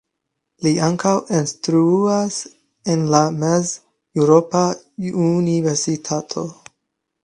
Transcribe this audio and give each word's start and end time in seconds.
Li 0.67 0.71
ankaŭ 0.85 1.11
instruas 1.39 2.39
en 2.95 3.05
la 3.17 3.23
Mez-Eŭropa 3.45 4.67
Universitato. 5.31 6.53